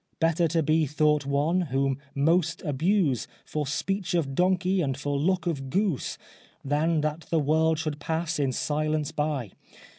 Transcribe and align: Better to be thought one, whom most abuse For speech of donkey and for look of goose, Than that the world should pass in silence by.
Better 0.19 0.47
to 0.47 0.63
be 0.63 0.87
thought 0.87 1.27
one, 1.27 1.61
whom 1.61 1.99
most 2.15 2.63
abuse 2.63 3.27
For 3.45 3.67
speech 3.67 4.15
of 4.15 4.33
donkey 4.33 4.81
and 4.81 4.97
for 4.97 5.15
look 5.15 5.45
of 5.45 5.69
goose, 5.69 6.17
Than 6.65 7.01
that 7.01 7.27
the 7.29 7.37
world 7.37 7.77
should 7.77 7.99
pass 7.99 8.39
in 8.39 8.51
silence 8.51 9.11
by. 9.11 9.51